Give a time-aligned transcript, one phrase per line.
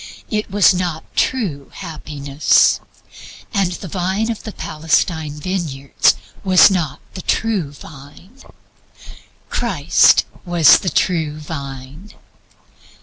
[0.31, 2.79] This was not true happiness,
[3.53, 8.41] and the vine of the Palestine vineyards was not the true vine.
[9.49, 12.13] "Christ was the true Vine."